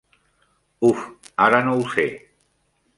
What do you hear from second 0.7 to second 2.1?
Uf, ara no ho